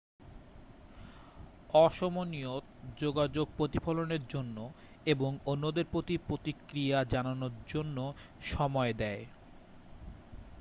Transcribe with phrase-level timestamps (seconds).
[1.79, 2.63] অসমনিয়ত
[2.99, 4.57] যোগাযোগ প্রতিফলনের জন্য
[5.05, 7.97] এবং অন্যদের প্রতি প্রতিক্রিয়া জানানোর জন্য
[8.45, 9.23] সময় দেয়